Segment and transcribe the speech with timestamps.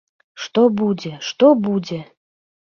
[0.45, 2.03] Што будзе, што будзе?